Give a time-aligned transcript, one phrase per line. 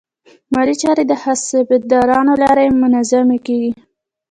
[0.53, 3.71] مالي چارې د حسابدارانو له لارې منظمې کېږي.